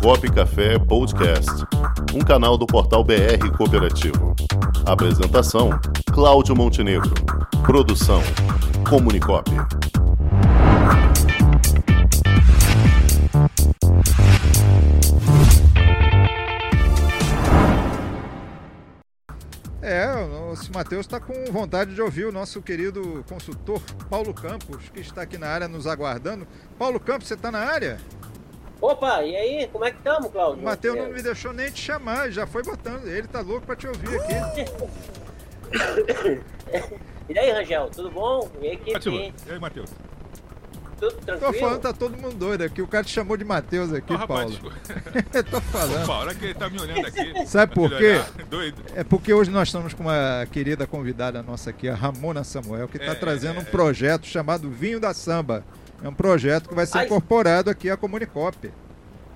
Comunicop 0.00 0.32
Café 0.32 0.78
Podcast, 0.78 1.50
um 2.14 2.20
canal 2.20 2.56
do 2.56 2.66
portal 2.66 3.04
BR 3.04 3.54
Cooperativo. 3.54 4.34
Apresentação: 4.86 5.68
Cláudio 6.10 6.56
Montenegro. 6.56 7.12
Produção: 7.66 8.22
Comunicop. 8.88 9.50
É, 19.82 20.14
o 20.14 20.54
Matheus 20.72 21.04
está 21.04 21.20
com 21.20 21.34
vontade 21.52 21.94
de 21.94 22.00
ouvir 22.00 22.24
o 22.24 22.32
nosso 22.32 22.62
querido 22.62 23.22
consultor 23.28 23.82
Paulo 24.08 24.32
Campos, 24.32 24.88
que 24.94 25.00
está 25.00 25.22
aqui 25.22 25.36
na 25.36 25.48
área 25.48 25.68
nos 25.68 25.86
aguardando. 25.86 26.48
Paulo 26.78 26.98
Campos, 26.98 27.28
você 27.28 27.34
está 27.34 27.50
na 27.50 27.58
área? 27.58 27.98
Opa, 28.80 29.22
e 29.22 29.36
aí, 29.36 29.68
como 29.68 29.84
é 29.84 29.90
que 29.90 29.98
estamos, 29.98 30.30
Cláudio? 30.30 30.62
O 30.62 30.64
Matheus 30.64 30.96
não 30.96 31.10
me 31.10 31.22
deixou 31.22 31.52
nem 31.52 31.70
te 31.70 31.80
chamar, 31.80 32.30
já 32.30 32.46
foi 32.46 32.62
botando. 32.62 33.06
Ele 33.06 33.28
tá 33.28 33.40
louco 33.40 33.66
para 33.66 33.76
te 33.76 33.86
ouvir 33.86 34.16
aqui. 34.18 34.64
e 37.28 37.38
aí, 37.38 37.50
Rangel, 37.52 37.90
tudo 37.90 38.10
bom? 38.10 38.50
E 38.60 38.68
aí, 38.68 38.76
que 38.78 38.90
E 38.90 39.32
aí, 39.50 39.58
Matheus? 39.58 39.90
Tudo 40.98 41.16
tranquilo? 41.16 41.52
Tô 41.52 41.58
falando, 41.58 41.80
tá 41.80 41.92
todo 41.94 42.16
mundo 42.16 42.34
doido 42.36 42.62
aqui. 42.62 42.82
O 42.82 42.86
cara 42.86 43.02
te 43.02 43.10
chamou 43.10 43.34
de 43.36 43.44
Matheus 43.44 43.90
aqui, 43.92 44.12
Ô, 44.12 44.26
Paulo. 44.26 44.52
rapaz, 44.52 45.44
Tô 45.50 45.60
falando. 45.62 46.04
Opa, 46.04 46.12
a 46.12 46.18
hora 46.18 46.34
que 46.34 46.44
ele 46.44 46.54
tá 46.54 46.68
me 46.68 46.78
olhando 46.80 47.06
aqui. 47.06 47.32
Sabe 47.48 47.74
por 47.74 47.90
quê? 47.96 48.20
Doido. 48.50 48.82
É 48.94 49.02
porque 49.02 49.32
hoje 49.32 49.50
nós 49.50 49.68
estamos 49.68 49.94
com 49.94 50.02
uma 50.02 50.46
querida 50.52 50.86
convidada 50.86 51.42
nossa 51.42 51.70
aqui, 51.70 51.88
a 51.88 51.94
Ramona 51.94 52.44
Samuel, 52.44 52.86
que 52.86 52.98
está 52.98 53.12
É, 53.12 53.14
trazendo 53.14 53.56
é, 53.56 53.58
um 53.60 53.62
é. 53.62 53.70
projeto 53.70 54.26
chamado 54.26 54.68
Vinho 54.70 55.00
da 55.00 55.14
Samba. 55.14 55.64
É 56.02 56.08
um 56.08 56.14
projeto 56.14 56.68
que 56.68 56.74
vai 56.74 56.86
ser 56.86 56.98
Ai. 56.98 57.06
incorporado 57.06 57.68
aqui 57.70 57.90
à 57.90 57.96
Comunicop. 57.96 58.72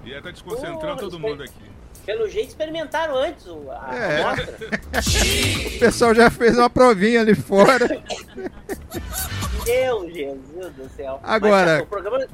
E 0.04 0.12
ela 0.12 0.23
tá 0.23 0.30
desconcentrando 0.30 0.96
todo 1.00 1.18
mundo 1.18 1.42
aqui. 1.42 1.74
Pelo 2.04 2.28
jeito 2.28 2.48
experimentaram 2.48 3.16
antes 3.16 3.46
o- 3.46 3.71
a, 3.71 3.95
É. 3.95 4.23
amostra. 4.23 4.59
O 5.74 5.79
pessoal 5.79 6.15
já 6.15 6.30
fez 6.30 6.56
uma 6.59 6.68
provinha 6.68 7.21
ali 7.21 7.34
fora. 7.34 7.87
Meu 9.66 10.10
Jesus 10.10 10.73
do 10.74 10.88
céu. 10.95 11.18
Agora, 11.23 11.74
Mas, 11.76 11.82
o 11.82 11.87
programa 11.87 12.26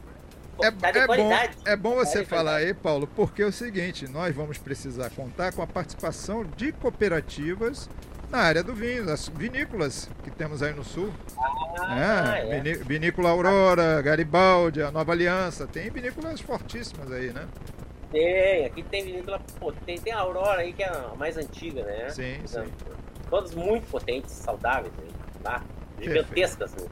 É, 0.62 0.70
tá 0.72 0.90
de 0.90 0.98
é 0.98 1.00
bom, 1.02 1.06
qualidade. 1.06 1.56
é 1.64 1.76
bom 1.76 1.94
você 1.94 2.18
Tá 2.18 2.24
de 2.24 2.28
falar 2.28 2.56
aí, 2.56 2.74
Paulo, 2.74 3.06
porque 3.06 3.42
é 3.42 3.46
o 3.46 3.52
seguinte, 3.52 4.06
nós 4.08 4.34
vamos 4.34 4.58
precisar 4.58 5.08
contar 5.10 5.52
com 5.52 5.62
a 5.62 5.66
participação 5.66 6.44
de 6.56 6.72
cooperativas 6.72 7.88
na 8.30 8.38
área 8.38 8.62
do 8.62 8.74
vinho, 8.74 9.04
das 9.04 9.28
vinícolas 9.28 10.08
que 10.22 10.30
temos 10.30 10.62
aí 10.62 10.72
no 10.72 10.84
sul. 10.84 11.12
Ah, 11.82 12.36
É, 12.38 12.48
é. 12.56 12.60
viní- 12.60 12.84
Vinícola 12.84 13.30
Aurora, 13.30 14.00
Garibaldi, 14.02 14.82
a 14.82 14.90
Nova 14.90 15.12
Aliança, 15.12 15.66
tem 15.66 15.90
vinícolas 15.90 16.40
fortíssimas 16.40 17.10
aí, 17.10 17.32
né? 17.32 17.46
Tem, 18.12 18.66
aqui 18.66 18.82
tem 18.82 19.04
vinícola, 19.04 19.40
pô, 19.58 19.72
tem, 19.72 19.98
tem 20.00 20.12
a 20.12 20.18
Aurora 20.18 20.60
aí 20.60 20.72
que 20.72 20.82
é 20.82 20.88
a 20.88 21.14
mais 21.16 21.36
antiga, 21.36 21.82
né? 21.82 22.08
Sim, 22.10 22.38
Então, 22.44 22.64
sim. 22.64 22.72
Todas 23.28 23.54
muito 23.54 23.86
potentes, 23.88 24.32
saudáveis, 24.32 24.92
aí, 25.00 25.08
tá? 25.42 25.62
Gigantescas 26.00 26.74
no, 26.74 26.82
no 26.82 26.88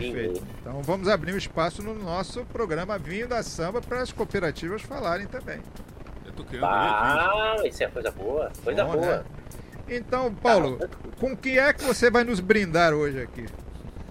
vinho 0.00 0.14
Perfeito. 0.14 0.46
Então 0.60 0.82
vamos 0.82 1.08
abrir 1.08 1.32
um 1.34 1.36
espaço 1.38 1.82
no 1.82 1.94
nosso 1.94 2.44
programa 2.46 2.96
Vinho 2.98 3.26
da 3.26 3.42
Samba 3.42 3.80
para 3.80 4.00
as 4.00 4.12
cooperativas 4.12 4.82
falarem 4.82 5.26
também. 5.26 5.60
Eu 6.24 6.32
tô 6.32 6.44
ver 6.44 6.60
Ah, 6.62 7.56
isso 7.64 7.82
é 7.82 7.88
coisa 7.88 8.10
boa, 8.12 8.52
coisa 8.62 8.84
Bom, 8.84 8.92
boa. 8.92 9.16
né? 9.18 9.24
Então, 9.90 10.32
Paulo, 10.32 10.78
com 11.18 11.36
que 11.36 11.58
é 11.58 11.72
que 11.72 11.82
você 11.82 12.08
vai 12.10 12.22
nos 12.22 12.38
brindar 12.38 12.94
hoje 12.94 13.20
aqui? 13.20 13.46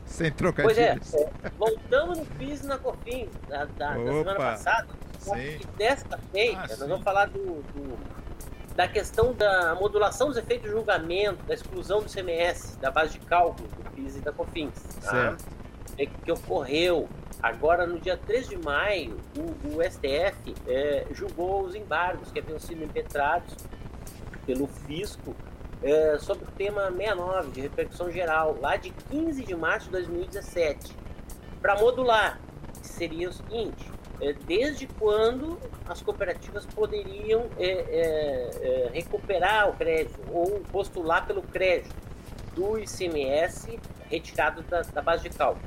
Sem 0.06 0.30
Pois 0.32 0.78
é, 0.78 0.98
é, 1.14 1.50
voltamos 1.58 2.18
no 2.18 2.26
PIS 2.26 2.64
na 2.64 2.78
COFINS 2.78 3.30
da, 3.48 3.64
da, 3.66 3.94
da 3.94 3.96
semana 3.96 4.36
passada. 4.36 4.88
Sim. 5.20 5.60
desta 5.78 6.18
feita, 6.32 6.60
Ah, 6.62 6.68
nós 6.68 6.78
sim. 6.80 6.88
vamos 6.88 7.04
falar 7.04 7.28
do, 7.28 7.62
do- 7.62 8.20
da 8.76 8.88
questão 8.88 9.34
da 9.34 9.76
modulação 9.76 10.30
dos 10.30 10.38
efeitos 10.38 10.66
de 10.70 10.72
julgamento, 10.76 11.44
da 11.44 11.54
exclusão 11.54 12.02
do 12.02 12.10
CMS, 12.10 12.78
da 12.78 12.90
base 12.90 13.20
de 13.20 13.26
cálculo 13.26 13.68
do 13.68 13.90
PIS 13.92 14.16
e 14.18 14.20
da 14.22 14.32
COFINS. 14.32 14.74
Tá? 15.04 15.12
Certo. 15.12 15.46
É 15.98 16.06
que 16.06 16.32
ocorreu 16.32 17.08
agora 17.42 17.86
no 17.86 18.00
dia 18.00 18.18
3 18.18 18.48
de 18.50 18.58
maio, 18.58 19.18
o, 19.38 19.78
o 19.78 19.84
STF 19.84 20.56
é, 20.68 21.06
julgou 21.12 21.64
os 21.64 21.76
embargos 21.76 22.32
que 22.32 22.40
haviam 22.40 22.60
sido 22.60 22.84
impetrados 22.84 23.56
pelo 24.46 24.68
fisco 24.68 25.36
é, 25.82 26.18
sobre 26.20 26.44
o 26.44 26.52
tema 26.52 26.92
69 26.92 27.52
de 27.52 27.62
repercussão 27.62 28.12
geral, 28.12 28.58
lá 28.60 28.76
de 28.76 28.90
15 28.90 29.44
de 29.44 29.56
março 29.56 29.86
de 29.86 29.92
2017, 29.94 30.94
para 31.62 31.80
modular, 31.80 32.40
seria 32.82 33.30
o 33.30 33.34
seguinte: 33.34 33.90
é, 34.22 34.34
desde 34.34 34.88
quando 34.88 35.58
as 35.88 36.02
cooperativas 36.02 36.66
poderiam 36.66 37.46
é, 37.58 38.90
recuperar 38.94 39.70
o 39.70 39.74
crédito 39.74 40.20
ou 40.32 40.60
postular 40.72 41.26
pelo 41.26 41.42
crédito 41.42 41.96
do 42.56 42.78
ICMS 42.78 43.80
retirado 44.10 44.62
da, 44.64 44.82
da 44.82 45.02
base 45.02 45.24
de 45.24 45.30
cálculo. 45.30 45.64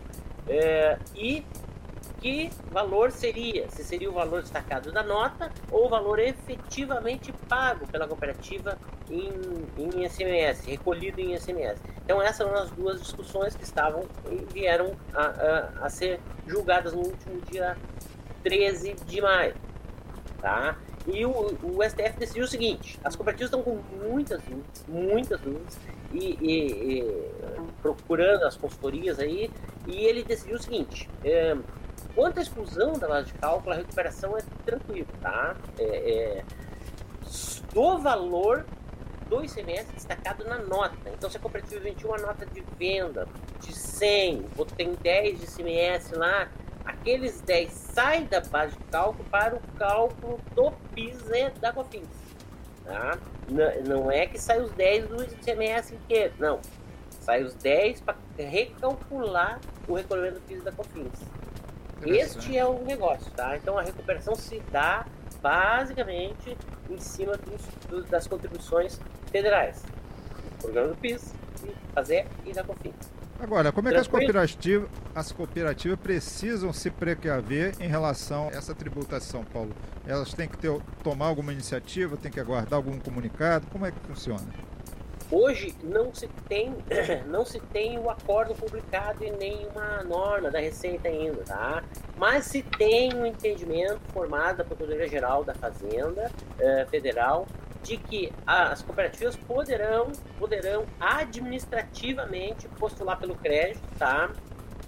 E 1.14 1.44
que 2.20 2.50
valor 2.70 3.10
seria? 3.10 3.68
Se 3.70 3.82
seria 3.82 4.08
o 4.08 4.12
valor 4.12 4.42
destacado 4.42 4.92
da 4.92 5.02
nota 5.02 5.50
ou 5.70 5.86
o 5.86 5.88
valor 5.88 6.20
efetivamente 6.20 7.32
pago 7.48 7.86
pela 7.88 8.06
cooperativa 8.06 8.78
em, 9.10 9.32
em 9.78 10.04
ICMS, 10.04 10.68
recolhido 10.70 11.20
em 11.20 11.34
ICMS. 11.34 11.80
Então 12.04 12.20
essas 12.20 12.40
eram 12.46 12.54
as 12.58 12.70
duas 12.70 13.00
discussões 13.00 13.54
que 13.54 13.64
estavam 13.64 14.04
e 14.30 14.36
vieram 14.52 14.94
a, 15.14 15.22
a, 15.24 15.86
a 15.86 15.90
ser 15.90 16.20
julgadas 16.46 16.92
no 16.92 17.00
último 17.00 17.40
dia 17.50 17.76
13 18.42 18.94
de 19.06 19.20
maio. 19.20 19.54
Tá? 20.40 20.76
E 21.06 21.24
o, 21.26 21.30
o 21.62 21.82
STF 21.82 22.18
decidiu 22.18 22.44
o 22.44 22.48
seguinte: 22.48 22.98
as 23.04 23.14
cooperativas 23.16 23.48
estão 23.52 23.62
com 23.62 23.80
muitas 24.08 24.40
dúvidas, 24.42 24.84
muitas 24.88 25.40
dúvidas, 25.40 25.78
e, 26.12 26.36
e- 26.40 27.00
e, 27.00 27.32
procurando 27.80 28.44
as 28.44 28.56
consultorias 28.56 29.18
aí, 29.18 29.50
e 29.86 30.04
ele 30.04 30.22
decidiu 30.22 30.56
o 30.56 30.62
seguinte: 30.62 31.08
é, 31.24 31.56
quanto 32.14 32.38
à 32.38 32.42
exclusão 32.42 32.92
da 32.92 33.08
base 33.08 33.28
de 33.28 33.34
cálculo, 33.34 33.72
a 33.72 33.76
recuperação 33.78 34.36
é 34.36 34.42
tranquila, 34.64 35.06
tá? 35.20 35.56
É, 35.78 35.84
é, 35.84 36.44
do 37.72 37.98
valor 37.98 38.64
do 39.32 39.42
ICMS 39.42 39.90
destacado 39.94 40.44
na 40.44 40.58
nota. 40.58 41.08
Então, 41.08 41.30
se 41.30 41.38
a 41.38 41.40
cooperativa 41.40 41.88
emitiu 41.88 42.10
uma 42.10 42.18
nota 42.18 42.44
de 42.44 42.62
venda 42.78 43.26
de 43.60 43.72
100, 43.72 44.44
ou 44.58 44.66
tem 44.66 44.92
10 44.94 45.40
de 45.40 45.44
ICMS 45.46 46.14
lá, 46.14 46.50
aqueles 46.84 47.40
10 47.40 47.72
saem 47.72 48.26
da 48.26 48.40
base 48.40 48.76
de 48.76 48.84
cálculo 48.84 49.24
para 49.30 49.56
o 49.56 49.60
cálculo 49.78 50.38
do 50.54 50.70
PIS 50.94 51.30
e 51.30 51.48
da 51.60 51.72
COFINS. 51.72 52.08
Tá? 52.84 53.18
Não 53.86 54.10
é 54.10 54.26
que 54.26 54.38
sai 54.38 54.60
os 54.60 54.70
10 54.72 55.08
do 55.08 55.24
ICMS 55.24 55.94
inteiro, 55.94 56.34
não. 56.38 56.60
Sai 57.08 57.42
os 57.42 57.54
10 57.54 58.02
para 58.02 58.16
recalcular 58.36 59.60
o 59.88 59.94
recolhimento 59.94 60.34
do 60.34 60.40
PIS 60.42 60.58
e 60.58 60.64
da 60.64 60.72
COFINS. 60.72 61.20
Este 62.04 62.58
é 62.58 62.66
o 62.66 62.84
negócio, 62.84 63.30
tá? 63.30 63.56
Então 63.56 63.78
a 63.78 63.82
recuperação 63.82 64.34
se 64.34 64.60
dá 64.72 65.06
basicamente 65.42 66.56
em 66.88 66.98
cima 66.98 67.36
dos, 67.36 67.62
dos- 67.88 68.08
das 68.08 68.26
contribuições 68.26 69.00
federais. 69.30 69.82
O 70.58 70.62
programa 70.62 70.88
do 70.88 70.96
PIS, 70.96 71.34
fazer 71.94 72.26
e 72.46 72.52
da 72.52 72.62
COFINS. 72.62 72.94
Agora, 73.40 73.72
como 73.72 73.88
é 73.88 73.92
que 73.92 73.98
as 73.98 74.06
cooperativas, 74.06 74.88
as 75.14 75.32
cooperativas 75.32 75.98
precisam 75.98 76.72
se 76.72 76.90
precaver 76.90 77.74
em 77.80 77.88
relação 77.88 78.48
a 78.48 78.56
essa 78.56 78.72
tributação, 78.72 79.44
Paulo? 79.44 79.72
Elas 80.06 80.32
têm 80.32 80.48
que 80.48 80.56
ter, 80.58 80.80
tomar 81.02 81.26
alguma 81.26 81.52
iniciativa, 81.52 82.16
têm 82.16 82.30
que 82.30 82.38
aguardar 82.38 82.74
algum 82.74 82.98
comunicado? 83.00 83.66
Como 83.72 83.84
é 83.84 83.90
que 83.90 83.98
funciona? 84.06 84.46
Hoje 85.28 85.74
não 85.82 86.14
se 86.14 86.28
tem, 86.48 86.72
não 87.26 87.44
se 87.44 87.58
tem 87.58 87.98
o 87.98 88.08
acordo 88.10 88.54
publicado 88.54 89.24
e 89.24 89.30
nenhuma 89.32 90.04
norma 90.04 90.48
da 90.50 90.60
Receita 90.60 91.08
ainda, 91.08 91.42
tá? 91.42 91.82
Mas 92.16 92.44
se 92.44 92.62
tem 92.82 93.14
um 93.14 93.24
entendimento 93.24 94.00
formado 94.12 94.56
da 94.56 94.64
Procuradoria 94.64 95.06
Geral 95.06 95.44
da 95.44 95.54
Fazenda 95.54 96.32
eh, 96.58 96.84
Federal 96.90 97.46
de 97.80 97.96
que 97.96 98.32
as 98.44 98.82
cooperativas 98.82 99.36
poderão, 99.36 100.10
poderão 100.36 100.84
administrativamente 100.98 102.66
postular 102.80 103.20
pelo 103.20 103.36
crédito, 103.36 103.80
tá? 103.96 104.32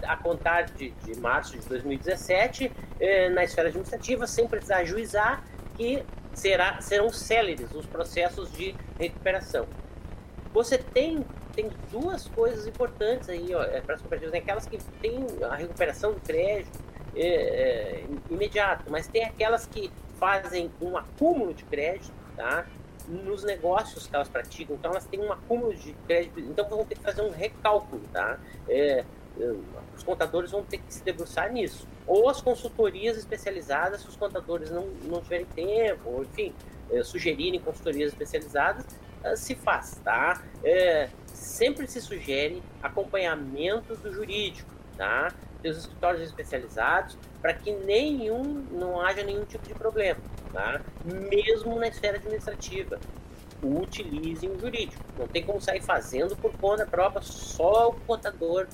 A 0.03 0.17
contar 0.17 0.63
de, 0.63 0.91
de 0.91 1.21
março 1.21 1.57
de 1.57 1.69
2017, 1.69 2.73
eh, 2.99 3.29
na 3.29 3.45
esfera 3.45 3.69
administrativa, 3.69 4.27
sem 4.27 4.49
precisar 4.49 4.79
ajuizar, 4.79 5.45
que 5.77 6.03
será, 6.33 6.81
serão 6.81 7.11
céleres 7.11 7.73
os 7.73 7.87
processos 7.87 8.51
de 8.53 8.75
recuperação 8.99 9.69
você 10.53 10.79
tem, 10.79 11.27
tem 11.53 11.69
duas 11.91 12.29
coisas 12.29 12.65
importantes 12.65 13.29
aí 13.29 13.53
ó, 13.53 13.65
para 13.81 13.97
as 13.97 14.01
cooperativas. 14.01 14.31
Tem 14.31 14.41
aquelas 14.41 14.67
que 14.67 14.79
têm 15.03 15.27
a 15.43 15.57
recuperação 15.57 16.13
do 16.13 16.21
crédito 16.21 16.79
é, 17.17 17.27
é, 17.27 18.05
imediato, 18.31 18.91
mas 18.91 19.07
tem 19.07 19.25
aquelas 19.25 19.67
que 19.67 19.91
fazem 20.19 20.71
um 20.81 20.97
acúmulo 20.97 21.53
de 21.55 21.65
crédito 21.65 22.13
tá, 22.37 22.67
nos 23.09 23.45
negócios 23.45 24.07
que 24.07 24.15
elas 24.15 24.29
praticam. 24.29 24.77
Então 24.77 24.91
elas 24.91 25.05
têm 25.07 25.21
um 25.21 25.33
acúmulo 25.33 25.75
de 25.75 25.93
crédito, 26.07 26.41
então 26.41 26.69
vão 26.69 26.85
ter 26.85 26.97
que 26.97 27.03
fazer 27.03 27.23
um 27.23 27.31
recálculo. 27.31 28.03
Tá? 28.13 28.39
É, 28.69 29.05
os 29.97 30.03
contadores 30.03 30.51
vão 30.51 30.63
ter 30.63 30.79
que 30.79 30.93
se 30.93 31.03
debruçar 31.03 31.53
nisso. 31.53 31.87
Ou 32.07 32.29
as 32.29 32.41
consultorias 32.41 33.17
especializadas, 33.17 34.03
se 34.03 34.09
os 34.09 34.17
contadores 34.17 34.71
não, 34.71 34.87
não 35.05 35.21
tiverem 35.21 35.47
tempo, 35.47 36.09
ou 36.09 36.23
enfim, 36.23 36.53
é, 36.91 37.03
sugerirem 37.03 37.59
consultorias 37.61 38.13
especializadas, 38.13 38.87
é, 39.23 39.37
se 39.37 39.55
faz, 39.55 40.01
tá? 40.05 40.43
É, 40.63 41.09
sempre 41.27 41.87
se 41.87 42.01
sugere 42.01 42.63
acompanhamento 42.83 43.97
do 43.97 44.13
jurídico, 44.13 44.71
tá? 44.97 45.33
Dos 45.65 45.79
escritórios 45.79 46.23
especializados, 46.23 47.17
para 47.41 47.55
que 47.55 47.73
nenhum, 47.73 48.43
não 48.71 49.01
haja 49.01 49.23
nenhum 49.23 49.45
tipo 49.45 49.67
de 49.67 49.75
problema, 49.75 50.21
tá? 50.53 50.81
Mesmo 51.05 51.79
na 51.79 51.89
esfera 51.89 52.19
administrativa 52.19 53.01
utilizem 53.63 54.51
o 54.51 54.59
jurídico. 54.59 55.03
Não 55.19 55.27
tem 55.27 55.43
como 55.43 55.61
sair 55.61 55.81
fazendo 55.81 56.37
por 56.37 56.53
conta 56.59 56.87
própria, 56.87 57.23
só 57.23 57.89
o 57.89 57.95
contador 58.01 58.67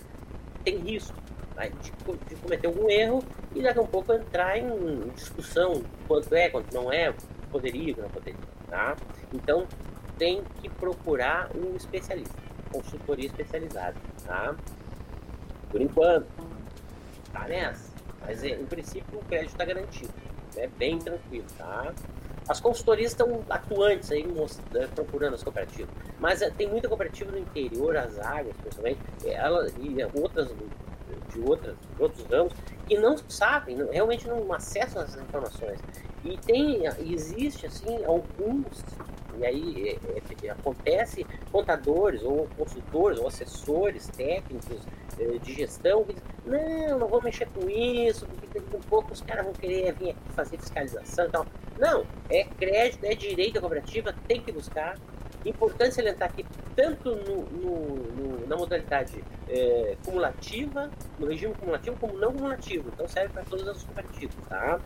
tem 0.64 0.78
risco 0.78 1.16
né, 1.56 1.70
de, 1.80 1.92
de, 2.28 2.36
cometer 2.36 2.66
algum 2.66 2.90
erro 2.90 3.22
e 3.54 3.62
daqui 3.62 3.78
a 3.78 3.82
um 3.82 3.86
pouco 3.86 4.12
entrar 4.12 4.58
em 4.58 5.08
discussão 5.14 5.82
quanto 6.06 6.34
é, 6.34 6.48
quanto 6.48 6.74
não 6.74 6.92
é, 6.92 7.14
poderia, 7.50 7.94
não 7.96 8.10
poderia. 8.10 8.40
Tá? 8.68 8.96
Então 9.32 9.66
tem 10.18 10.42
que 10.60 10.68
procurar 10.68 11.50
um 11.54 11.76
especialista, 11.76 12.34
consultoria 12.72 13.26
especializada. 13.26 13.96
Tá? 14.24 14.54
Por 15.70 15.80
enquanto, 15.80 16.26
tá 17.32 17.46
nessa. 17.48 17.90
Mas 18.20 18.44
em 18.44 18.64
princípio 18.66 19.18
o 19.18 19.24
crédito 19.24 19.52
está 19.52 19.64
garantido. 19.64 20.12
É 20.56 20.66
bem 20.66 20.98
tranquilo, 20.98 21.46
tá? 21.56 21.92
As 22.48 22.60
consultorias 22.60 23.12
estão 23.12 23.44
atuantes 23.48 24.10
aí 24.10 24.24
né, 24.24 24.88
procurando 24.94 25.34
as 25.34 25.42
cooperativas, 25.42 25.88
mas 26.18 26.42
é, 26.42 26.50
tem 26.50 26.68
muita 26.68 26.88
cooperativa 26.88 27.30
no 27.30 27.38
interior, 27.38 27.96
as 27.96 28.18
águas, 28.18 28.56
principalmente, 28.56 28.98
ela, 29.24 29.68
e 29.78 29.96
outras 30.20 30.48
de 31.30 31.40
outras, 31.40 31.76
de 31.96 32.02
outros 32.02 32.26
ramos 32.26 32.52
que 32.86 32.98
não 32.98 33.16
sabem, 33.28 33.76
não, 33.76 33.90
realmente 33.90 34.26
não 34.26 34.52
acessam 34.52 35.02
essas 35.02 35.20
informações. 35.20 35.78
E 36.24 36.36
tem, 36.38 36.82
existe 36.98 37.66
assim 37.66 38.04
alguns, 38.04 38.84
e 39.38 39.46
aí 39.46 39.98
é, 40.04 40.46
é, 40.46 40.50
acontece 40.50 41.24
contadores 41.50 42.22
ou 42.22 42.48
consultores 42.56 43.18
ou 43.18 43.28
assessores 43.28 44.08
técnicos 44.08 44.78
é, 45.09 45.09
de 45.42 45.54
gestão 45.54 46.04
que 46.04 46.14
dizem, 46.14 46.28
não, 46.44 46.98
não 47.00 47.08
vou 47.08 47.22
mexer 47.22 47.46
com 47.48 47.68
isso, 47.68 48.26
porque 48.26 48.58
daqui 48.58 48.76
a 48.76 48.88
pouco 48.88 49.12
os 49.12 49.20
caras 49.20 49.44
vão 49.44 49.52
querer 49.52 49.92
vir 49.92 50.10
aqui 50.10 50.16
fazer 50.34 50.58
fiscalização 50.58 51.26
e 51.26 51.30
tal. 51.30 51.46
Não, 51.78 52.06
é 52.28 52.44
crédito, 52.44 53.04
é 53.04 53.14
direito 53.14 53.58
à 53.58 53.60
cooperativa, 53.60 54.14
tem 54.26 54.40
que 54.40 54.52
buscar. 54.52 54.98
Importante 55.44 55.94
salientar 55.94 56.32
que 56.32 56.44
tanto 56.76 57.16
no, 57.16 57.44
no, 57.44 57.96
no, 57.96 58.46
na 58.46 58.56
modalidade 58.56 59.24
é, 59.48 59.96
cumulativa, 60.04 60.90
no 61.18 61.26
regime 61.26 61.54
cumulativo, 61.54 61.96
como 61.98 62.18
não 62.18 62.32
cumulativo. 62.32 62.90
Então 62.92 63.08
serve 63.08 63.32
para 63.32 63.44
todas 63.44 63.66
as 63.66 63.82
cooperativas, 63.82 64.36
tá? 64.48 64.80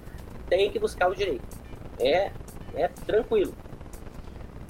Tem 0.49 0.71
que 0.71 0.79
buscar 0.79 1.09
o 1.09 1.15
direito. 1.15 1.45
É, 1.99 2.31
é 2.75 2.89
tranquilo. 3.07 3.55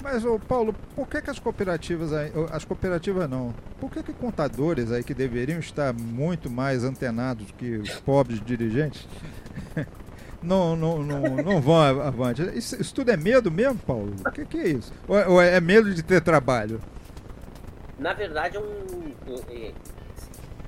Mas, 0.01 0.23
ô 0.23 0.37
Paulo, 0.37 0.75
por 0.95 1.07
que, 1.07 1.19
que 1.19 1.31
as 1.31 1.39
cooperativas, 1.39 2.11
as 2.51 2.63
cooperativas 2.63 3.27
não, 3.27 3.53
por 3.85 3.91
que, 3.91 4.03
que 4.03 4.13
contadores 4.13 4.91
aí 4.91 5.03
que 5.03 5.13
deveriam 5.13 5.59
estar 5.59 5.93
muito 5.93 6.49
mais 6.49 6.83
antenados 6.83 7.51
que 7.51 7.77
os 7.77 7.91
pobres 7.97 8.43
dirigentes 8.43 9.07
não, 10.41 10.75
não, 10.75 11.03
não, 11.03 11.35
não 11.35 11.61
vão 11.61 11.75
avante. 12.01 12.41
Isso, 12.57 12.81
isso, 12.81 12.95
tudo 12.95 13.11
é 13.11 13.17
medo 13.17 13.51
mesmo, 13.51 13.77
Paulo? 13.77 14.15
O 14.25 14.31
que, 14.31 14.43
que 14.45 14.57
é 14.57 14.67
isso? 14.69 14.91
Ou, 15.07 15.33
ou, 15.33 15.41
é 15.41 15.59
medo 15.61 15.93
de 15.93 16.01
ter 16.01 16.19
trabalho? 16.21 16.81
Na 17.99 18.13
verdade, 18.13 18.57
é 18.57 18.59
um. 18.59 19.13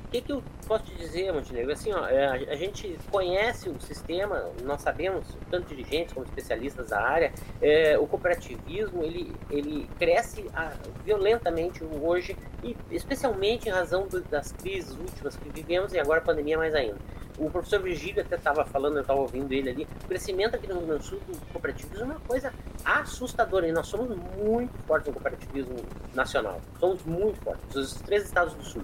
O 0.08 0.10
que, 0.10 0.22
que 0.22 0.32
eu 0.32 0.42
posso 0.66 0.86
te 0.86 0.96
dizer, 0.96 1.34
Montenegro? 1.34 1.74
Assim, 1.74 1.92
ó, 1.92 2.08
é, 2.08 2.28
a, 2.28 2.56
gente 2.56 2.98
conhece 3.12 3.68
o 3.68 3.78
sistema, 3.82 4.50
nós 4.64 4.82
sabemos, 4.82 5.28
tanto 5.52 5.68
dirigentes 5.68 6.14
como 6.14 6.26
especialistas 6.26 6.92
da 6.92 7.02
área, 7.02 7.34
é, 7.62 8.00
o 8.00 8.08
cooperativismo 8.08 9.04
ele, 9.04 9.34
ele 9.50 9.90
cresce 10.00 10.46
a, 10.54 10.72
violentamente 11.04 11.84
hoje, 11.84 12.38
e 12.64 12.76
especialmente 12.90 13.68
em 13.68 13.72
razão 13.72 14.08
do, 14.08 14.22
das 14.22 14.54
crises 14.54 14.96
últimas 14.96 15.36
que 15.36 15.50
vivemos 15.50 15.92
e 15.92 16.00
agora 16.00 16.22
a 16.22 16.24
pandemia 16.24 16.58
mais 16.58 16.74
ainda 16.74 16.98
o 17.38 17.50
professor 17.52 17.82
Virgílio 17.82 18.22
até 18.22 18.36
estava 18.36 18.66
falando, 18.66 18.96
eu 18.96 19.02
estava 19.02 19.20
ouvindo 19.20 19.52
ele 19.54 19.70
ali, 19.70 19.88
o 20.04 20.08
crescimento 20.08 20.56
aqui 20.56 20.68
no 20.68 20.80
Rio 20.80 20.88
Grande 20.88 21.04
do 21.04 21.06
Sul 21.06 21.20
do 21.28 21.38
cooperativismo 21.54 22.02
é 22.02 22.06
uma 22.06 22.20
coisa 22.22 22.52
assustadora. 22.84 23.68
E 23.68 23.72
nós 23.72 23.88
somos 23.88 24.10
muito 24.38 24.74
fortes 24.88 25.08
no 25.08 25.14
cooperativismo 25.14 25.76
nacional. 26.16 26.60
Somos 26.80 27.04
muito 27.04 27.40
fortes, 27.42 27.76
os 27.76 27.94
três 28.02 28.26
estados 28.26 28.54
do 28.56 28.64
Sul. 28.64 28.84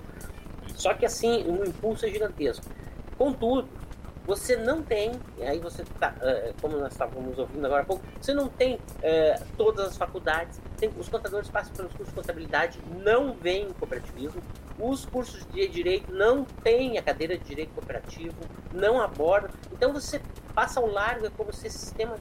Só 0.76 0.94
que 0.94 1.06
assim, 1.06 1.44
o 1.44 1.62
um 1.62 1.66
impulso 1.66 2.06
é 2.06 2.10
gigantesco. 2.10 2.66
Contudo, 3.18 3.68
você 4.26 4.56
não 4.56 4.82
tem, 4.82 5.12
aí 5.42 5.60
você 5.60 5.84
tá, 6.00 6.16
uh, 6.18 6.54
como 6.62 6.78
nós 6.78 6.94
estávamos 6.94 7.38
ouvindo 7.38 7.66
agora 7.66 7.82
há 7.82 7.86
pouco, 7.86 8.04
você 8.20 8.34
não 8.34 8.48
tem 8.48 8.76
uh, 8.76 9.46
todas 9.58 9.88
as 9.88 9.98
faculdades, 9.98 10.62
tem, 10.78 10.90
os 10.98 11.10
contadores 11.10 11.50
passam 11.50 11.74
pelos 11.74 11.92
cursos 11.92 12.10
de 12.10 12.16
contabilidade, 12.16 12.80
não 13.04 13.34
vêm 13.34 13.72
cooperativismo, 13.74 14.42
os 14.80 15.06
cursos 15.06 15.46
de 15.54 15.68
direito 15.68 16.12
não 16.14 16.46
têm 16.46 16.98
a 16.98 17.04
cadeira 17.04 17.38
de 17.38 17.44
direito 17.44 17.74
cooperativo, 17.74 18.38
não 18.72 19.02
abordam, 19.02 19.52
então 19.72 19.92
você 19.92 20.22
passa 20.56 20.80
ao 20.80 20.88
largo, 20.88 21.26
é 21.26 21.30
como 21.30 21.52
se 21.52 21.68
esse 21.68 21.78
sistema 21.78 22.16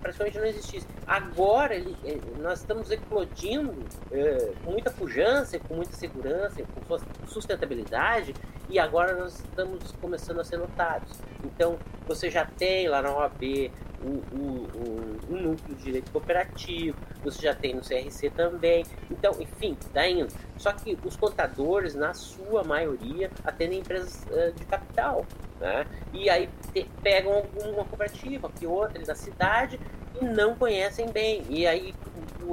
praticamente 0.00 0.38
não 0.38 0.46
existisse. 0.46 0.86
Agora 1.06 1.74
ele, 1.74 1.96
eh, 2.04 2.18
nós 2.40 2.60
estamos 2.60 2.90
eclodindo 2.90 3.74
é, 4.10 4.52
com 4.64 4.72
muita 4.72 4.90
pujança, 4.90 5.58
com 5.58 5.74
muita 5.74 5.92
segurança, 5.92 6.62
com 6.88 6.98
sustentabilidade, 7.26 8.34
e 8.68 8.78
agora 8.78 9.14
nós 9.14 9.40
estamos 9.40 9.92
começando 10.00 10.40
a 10.40 10.44
ser 10.44 10.58
notados. 10.58 11.18
Então, 11.44 11.78
você 12.06 12.30
já 12.30 12.44
tem 12.44 12.88
lá 12.88 13.00
na 13.00 13.10
OAB 13.14 13.70
um, 14.02 14.22
um, 14.36 15.18
um, 15.30 15.42
núcleo 15.42 15.76
de 15.76 15.84
direito 15.84 16.10
cooperativo, 16.10 16.96
você 17.22 17.42
já 17.42 17.54
tem 17.54 17.74
no 17.74 17.82
CRC 17.82 18.30
também. 18.30 18.84
Então, 19.10 19.32
enfim, 19.40 19.76
está 19.80 20.06
indo. 20.08 20.32
Só 20.56 20.72
que 20.72 20.98
os 21.04 21.16
contadores, 21.16 21.94
na 21.94 22.14
sua 22.14 22.62
maioria, 22.64 23.30
atendem 23.44 23.80
empresas 23.80 24.24
uh, 24.30 24.52
de 24.52 24.64
capital. 24.64 25.26
Né? 25.60 25.86
E 26.12 26.30
aí 26.30 26.48
te, 26.72 26.88
pegam 27.02 27.32
alguma 27.34 27.84
cooperativa, 27.84 28.50
que 28.50 28.66
outra 28.66 29.04
da 29.04 29.14
cidade, 29.14 29.78
e 30.20 30.24
não 30.24 30.54
conhecem 30.54 31.10
bem. 31.10 31.42
E 31.48 31.66
aí 31.66 31.94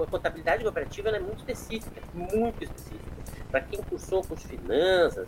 a 0.03 0.07
contabilidade 0.07 0.63
cooperativa 0.63 1.09
é 1.09 1.19
muito 1.19 1.39
específica, 1.39 2.01
muito 2.13 2.63
específica. 2.63 3.15
Para 3.49 3.61
quem 3.61 3.81
cursou 3.83 4.23
curso 4.23 4.47
de 4.47 4.57
finanças, 4.57 5.27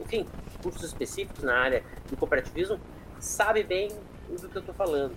enfim, 0.00 0.26
cursos 0.62 0.82
específicos 0.84 1.42
na 1.44 1.54
área 1.54 1.82
do 2.08 2.16
cooperativismo, 2.16 2.80
sabe 3.20 3.62
bem 3.62 3.90
do 4.28 4.48
que 4.48 4.56
eu 4.56 4.60
estou 4.60 4.74
falando. 4.74 5.14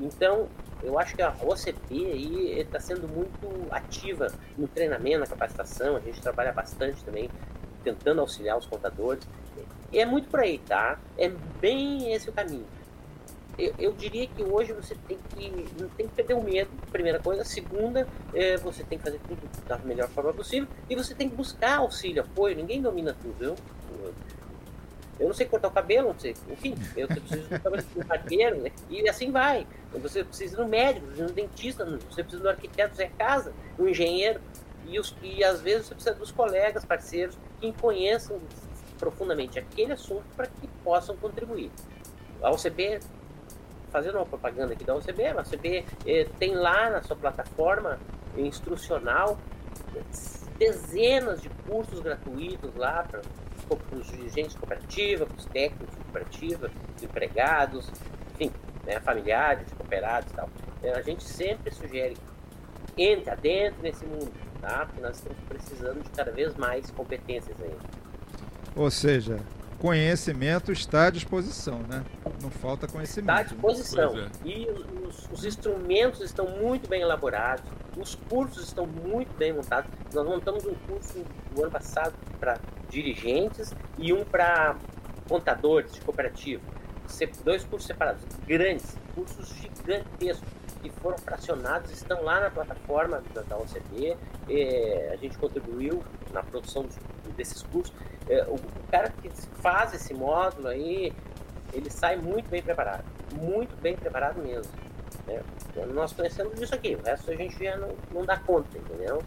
Então, 0.00 0.48
eu 0.82 0.98
acho 0.98 1.14
que 1.14 1.22
a 1.22 1.30
OCP 1.30 2.06
aí 2.06 2.60
está 2.60 2.80
sendo 2.80 3.06
muito 3.06 3.68
ativa 3.70 4.32
no 4.56 4.66
treinamento, 4.66 5.20
na 5.20 5.26
capacitação. 5.26 5.96
A 5.96 6.00
gente 6.00 6.20
trabalha 6.20 6.52
bastante 6.52 7.04
também 7.04 7.30
tentando 7.84 8.20
auxiliar 8.20 8.56
os 8.58 8.66
contadores. 8.66 9.26
E 9.92 9.98
é 9.98 10.06
muito 10.06 10.28
por 10.28 10.40
aí, 10.40 10.58
tá? 10.58 10.98
É 11.18 11.28
bem 11.60 12.12
esse 12.12 12.28
o 12.28 12.32
caminho. 12.32 12.66
Eu, 13.58 13.74
eu, 13.78 13.92
diria 13.92 14.26
que 14.26 14.42
hoje 14.42 14.72
você 14.72 14.96
tem 15.06 15.18
que 15.28 15.68
não 15.78 15.88
tem 15.90 16.08
que 16.08 16.14
perder 16.14 16.34
o 16.34 16.42
medo, 16.42 16.70
primeira 16.90 17.18
coisa. 17.18 17.44
Segunda, 17.44 18.08
é, 18.32 18.56
você 18.56 18.82
tem 18.82 18.98
que 18.98 19.04
fazer 19.04 19.20
tudo 19.28 19.40
da 19.68 19.76
melhor 19.78 20.08
forma 20.08 20.32
possível 20.32 20.66
e 20.88 20.96
você 20.96 21.14
tem 21.14 21.28
que 21.28 21.36
buscar 21.36 21.76
auxílio, 21.76 22.22
apoio. 22.22 22.56
Ninguém 22.56 22.80
domina 22.80 23.14
tudo, 23.20 23.34
viu? 23.38 23.54
Eu 24.02 24.14
não 25.18 25.34
sei 25.34 25.46
cortar 25.46 25.68
o 25.68 25.70
cabelo, 25.70 26.08
não 26.08 26.18
sei. 26.18 26.34
Enfim, 26.48 26.74
eu 26.96 27.06
preciso 27.06 27.48
de 27.48 28.00
um 28.00 28.04
barbeiro, 28.04 28.60
né? 28.60 28.70
E 28.88 29.08
assim 29.08 29.30
vai. 29.30 29.66
Você 29.92 30.24
precisa 30.24 30.56
de 30.56 30.62
um 30.62 30.68
médico, 30.68 31.06
de 31.12 31.22
um 31.22 31.26
dentista, 31.26 31.84
você 31.84 32.22
precisa 32.22 32.42
de 32.42 32.46
um 32.46 32.50
arquiteto, 32.50 32.96
você 32.96 33.04
é 33.04 33.10
casa, 33.18 33.52
um 33.78 33.86
engenheiro. 33.86 34.40
E, 34.86 34.98
os, 34.98 35.14
e 35.22 35.44
às 35.44 35.60
vezes 35.60 35.86
você 35.86 35.94
precisa 35.94 36.14
dos 36.16 36.32
colegas, 36.32 36.84
parceiros, 36.84 37.38
que 37.60 37.72
conheçam 37.74 38.40
profundamente 38.98 39.58
aquele 39.58 39.92
assunto 39.92 40.24
para 40.36 40.46
que 40.46 40.68
possam 40.82 41.16
contribuir. 41.16 41.70
A 42.42 42.50
OCB, 42.50 43.00
fazendo 43.90 44.16
uma 44.16 44.26
propaganda 44.26 44.72
aqui 44.72 44.84
da 44.84 44.94
OCB, 44.94 45.26
a 45.28 45.40
OCB 45.40 45.84
eh, 46.06 46.26
tem 46.38 46.54
lá 46.54 46.90
na 46.90 47.02
sua 47.02 47.16
plataforma 47.16 47.98
instrucional 48.36 49.38
dezenas 50.58 51.42
de 51.42 51.48
cursos 51.66 52.00
gratuitos 52.00 52.74
lá 52.76 53.04
para 53.08 53.20
para 53.66 53.98
os 53.98 54.06
dirigentes 54.06 54.54
cooperativa, 54.56 55.26
para 55.26 55.36
os 55.36 55.44
técnicos 55.46 55.90
de 55.90 56.02
cooperativa, 56.02 56.70
empregados, 57.02 57.90
enfim, 58.34 58.52
né, 58.84 59.00
familiares, 59.00 59.66
cooperados 59.72 60.30
e 60.30 60.34
tal. 60.34 60.48
É, 60.82 60.92
a 60.92 61.02
gente 61.02 61.22
sempre 61.24 61.72
sugere 61.72 62.16
entre 62.96 63.30
adentro 63.30 63.82
nesse 63.82 64.04
mundo, 64.04 64.32
tá? 64.60 64.86
Porque 64.86 65.00
nós 65.00 65.16
estamos 65.16 65.38
precisando 65.48 66.02
de 66.02 66.10
cada 66.10 66.30
vez 66.30 66.54
mais 66.56 66.90
competências 66.90 67.56
ainda. 67.60 68.02
Ou 68.74 68.90
seja, 68.90 69.38
conhecimento 69.78 70.72
está 70.72 71.06
à 71.06 71.10
disposição, 71.10 71.80
né? 71.88 72.04
Não 72.40 72.50
falta 72.50 72.86
conhecimento. 72.86 73.30
Está 73.30 73.40
à 73.40 73.42
disposição. 73.42 74.18
É. 74.18 74.28
E 74.44 74.68
os, 75.06 75.28
os, 75.30 75.44
instrumentos 75.44 76.20
estão 76.20 76.46
muito 76.48 76.88
bem 76.88 77.02
elaborados, 77.02 77.64
os 77.96 78.14
cursos 78.14 78.64
estão 78.64 78.86
muito 78.86 79.36
bem 79.36 79.52
montados. 79.52 79.90
Nós 80.14 80.26
montamos 80.26 80.64
um 80.64 80.74
curso 80.86 81.24
no 81.54 81.62
ano 81.62 81.70
passado 81.70 82.14
para 82.38 82.58
dirigentes 82.92 83.74
e 83.98 84.12
um 84.12 84.24
para 84.24 84.76
contadores 85.28 85.92
de 85.92 86.00
cooperativa. 86.02 86.62
Dois 87.44 87.64
cursos 87.64 87.86
separados, 87.86 88.22
grandes, 88.46 88.96
cursos 89.14 89.48
gigantescos, 89.48 90.48
que 90.82 90.90
foram 90.90 91.16
fracionados, 91.18 91.90
estão 91.90 92.22
lá 92.22 92.40
na 92.40 92.50
plataforma 92.50 93.22
da, 93.32 93.42
da 93.42 93.56
OCB. 93.56 94.16
É, 94.48 95.10
a 95.12 95.16
gente 95.16 95.38
contribuiu 95.38 96.02
na 96.32 96.42
produção 96.42 96.86
desses 97.36 97.62
cursos. 97.62 97.94
É, 98.28 98.44
o, 98.44 98.54
o 98.54 98.90
cara 98.90 99.10
que 99.10 99.30
faz 99.60 99.94
esse 99.94 100.12
módulo 100.12 100.68
aí, 100.68 101.12
ele 101.72 101.90
sai 101.90 102.16
muito 102.16 102.48
bem 102.48 102.62
preparado, 102.62 103.04
muito 103.32 103.76
bem 103.76 103.96
preparado 103.96 104.42
mesmo. 104.42 104.72
Né? 105.26 105.40
Nós 105.94 106.12
conhecemos 106.12 106.60
isso 106.60 106.74
aqui, 106.74 106.96
o 106.96 107.02
resto 107.02 107.30
a 107.30 107.36
gente 107.36 107.62
já 107.62 107.76
não, 107.76 107.94
não 108.12 108.24
dá 108.24 108.38
conta, 108.38 108.76
entendeu? 108.76 109.22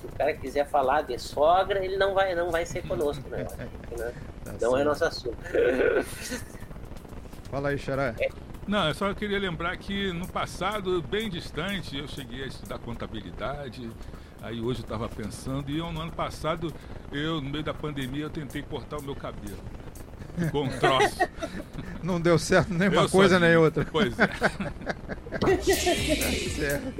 Se 0.00 0.06
o 0.06 0.12
cara 0.12 0.32
quiser 0.34 0.66
falar 0.66 1.02
de 1.02 1.18
sogra, 1.18 1.84
ele 1.84 1.96
não 1.96 2.14
vai, 2.14 2.34
não 2.34 2.50
vai 2.50 2.64
ser 2.64 2.86
conosco, 2.86 3.28
né? 3.28 3.46
né? 3.98 4.14
Tá 4.44 4.52
não 4.60 4.76
é 4.76 4.84
nosso 4.84 5.04
assunto. 5.04 5.36
Fala 7.50 7.70
aí, 7.70 7.78
Xará. 7.78 8.14
É. 8.18 8.28
Não, 8.66 8.88
eu 8.88 8.94
só 8.94 9.12
queria 9.12 9.38
lembrar 9.38 9.76
que 9.76 10.12
no 10.12 10.28
passado, 10.28 11.02
bem 11.02 11.28
distante, 11.28 11.98
eu 11.98 12.06
cheguei 12.06 12.44
a 12.44 12.46
estudar 12.46 12.78
contabilidade. 12.78 13.90
Aí 14.40 14.60
hoje 14.60 14.80
eu 14.80 14.84
estava 14.84 15.08
pensando, 15.08 15.70
e 15.70 15.78
eu, 15.78 15.92
no 15.92 16.00
ano 16.00 16.12
passado, 16.12 16.72
eu, 17.12 17.40
no 17.40 17.50
meio 17.50 17.64
da 17.64 17.74
pandemia, 17.74 18.24
eu 18.24 18.30
tentei 18.30 18.62
cortar 18.62 18.98
o 18.98 19.02
meu 19.02 19.14
cabelo. 19.14 19.58
Com 20.50 20.62
um 20.64 20.68
troço. 20.68 21.18
Não 22.02 22.20
deu 22.20 22.38
certo 22.38 22.72
nem 22.72 22.88
uma 22.88 23.08
coisa 23.08 23.38
nem 23.38 23.56
outra. 23.56 23.86
Pois 23.90 24.14
é. 24.18 24.28
certo. 26.56 26.92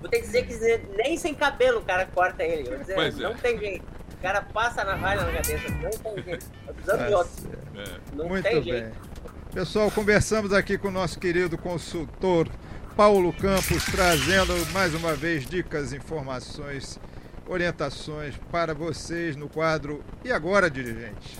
Vou 0.00 0.08
ter 0.08 0.20
que 0.22 0.48
dizer 0.48 0.80
que 0.80 0.96
nem 0.96 1.16
sem 1.16 1.34
cabelo 1.34 1.80
o 1.80 1.82
cara 1.82 2.06
corta 2.06 2.42
ele. 2.42 2.68
Vou 2.68 2.78
dizer, 2.78 2.94
pois 2.94 3.16
não 3.18 3.30
é. 3.32 3.34
tem 3.34 3.58
jeito. 3.58 3.84
O 3.84 4.22
cara 4.22 4.42
passa 4.42 4.84
na 4.84 4.96
valha 4.96 5.24
na 5.24 5.32
cabeça. 5.32 5.68
Não 5.82 5.90
tem 5.90 6.24
jeito. 6.24 6.46
Tá 6.66 6.72
precisando 6.72 7.06
de 7.06 7.14
outro. 7.14 7.32
É. 7.76 8.16
Não 8.16 8.28
Muito 8.28 8.42
tem 8.42 8.54
bem. 8.54 8.62
jeito. 8.62 9.10
Pessoal, 9.52 9.90
conversamos 9.90 10.52
aqui 10.52 10.78
com 10.78 10.88
o 10.88 10.92
nosso 10.92 11.18
querido 11.18 11.58
consultor 11.58 12.48
Paulo 12.96 13.32
Campos, 13.32 13.84
trazendo 13.86 14.54
mais 14.72 14.94
uma 14.94 15.14
vez 15.14 15.46
dicas, 15.46 15.92
informações, 15.92 17.00
orientações 17.48 18.36
para 18.50 18.74
vocês 18.74 19.36
no 19.36 19.48
quadro 19.48 20.04
E 20.24 20.30
Agora, 20.30 20.70
dirigente? 20.70 21.38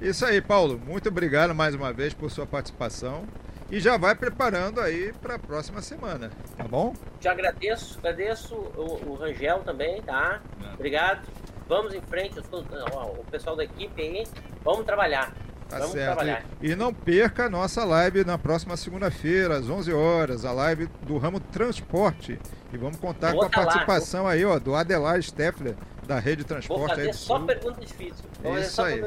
Isso 0.00 0.24
aí, 0.24 0.40
Paulo. 0.40 0.78
Muito 0.78 1.08
obrigado 1.08 1.54
mais 1.54 1.74
uma 1.74 1.92
vez 1.92 2.14
por 2.14 2.30
sua 2.30 2.46
participação. 2.46 3.24
E 3.70 3.78
já 3.78 3.96
vai 3.96 4.14
preparando 4.14 4.80
aí 4.80 5.12
para 5.22 5.36
a 5.36 5.38
próxima 5.38 5.80
semana, 5.80 6.30
tá 6.56 6.64
bom? 6.64 6.92
Te 7.20 7.28
agradeço, 7.28 7.98
agradeço 7.98 8.54
o, 8.54 9.10
o 9.10 9.14
Rangel 9.14 9.60
também, 9.60 10.02
tá? 10.02 10.40
Obrigado. 10.74 11.28
Vamos 11.68 11.94
em 11.94 12.00
frente, 12.00 12.36
o 12.40 13.24
pessoal 13.30 13.54
da 13.54 13.62
equipe 13.62 14.02
aí, 14.02 14.26
vamos 14.64 14.84
trabalhar. 14.84 15.32
Tá 15.68 15.78
Vamos 15.78 15.92
certo. 15.92 16.06
Trabalhar. 16.06 16.44
E, 16.60 16.74
não 16.74 16.92
perca 16.92 17.44
a 17.44 17.48
nossa 17.48 17.84
live 17.84 18.24
na 18.24 18.36
próxima 18.36 18.76
segunda-feira, 18.76 19.58
às 19.58 19.70
11 19.70 19.92
horas, 19.92 20.44
a 20.44 20.50
live 20.50 20.88
do 21.02 21.16
ramo 21.16 21.38
transporte. 21.38 22.40
E 22.72 22.76
vamos 22.76 22.96
contar 22.96 23.30
Vou 23.30 23.40
com 23.40 23.46
a 23.46 23.50
tá 23.50 23.62
participação 23.62 24.24
lá, 24.24 24.32
aí, 24.32 24.44
ó, 24.44 24.58
do 24.58 24.74
Adelaide 24.74 25.26
Steffler, 25.26 25.76
da 26.10 26.18
Rede 26.18 26.42
Transporte. 26.42 26.80
Vou 26.80 26.88
fazer 26.88 27.14
só 27.14 27.36
Sul. 27.36 27.46
pergunta 27.46 27.80
difícil. 27.80 28.24
Vou 28.42 28.58
Isso 28.58 28.82
aí. 28.82 29.00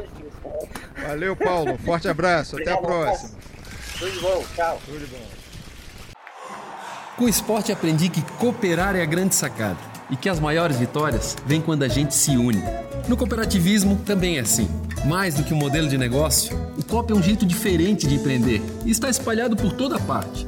Valeu, 1.05 1.35
Paulo. 1.35 1.77
Forte 1.77 2.07
abraço. 2.07 2.55
Até 2.55 2.71
a 2.71 2.77
próxima. 2.77 3.31
Tudo 3.99 4.11
de 4.11 4.19
bom. 4.21 4.45
Tchau. 4.55 4.81
Tudo 4.85 4.99
de 4.99 5.05
bom. 5.07 5.21
Com 7.17 7.25
o 7.25 7.29
esporte 7.29 7.73
aprendi 7.73 8.07
que 8.07 8.21
cooperar 8.37 8.95
é 8.95 9.01
a 9.01 9.05
grande 9.05 9.35
sacada 9.35 9.77
e 10.09 10.15
que 10.15 10.29
as 10.29 10.39
maiores 10.39 10.77
vitórias 10.77 11.35
vêm 11.45 11.61
quando 11.61 11.83
a 11.83 11.89
gente 11.89 12.15
se 12.15 12.37
une. 12.37 12.63
No 13.09 13.17
cooperativismo 13.17 13.97
também 14.05 14.37
é 14.37 14.39
assim. 14.39 14.69
Mais 15.05 15.35
do 15.35 15.43
que 15.43 15.53
um 15.53 15.57
modelo 15.57 15.89
de 15.89 15.97
negócio, 15.97 16.57
o 16.77 16.83
COP 16.85 17.11
é 17.11 17.15
um 17.15 17.21
jeito 17.21 17.45
diferente 17.45 18.07
de 18.07 18.15
empreender 18.15 18.61
e 18.85 18.91
está 18.91 19.09
espalhado 19.09 19.57
por 19.57 19.73
toda 19.73 19.99
parte 19.99 20.47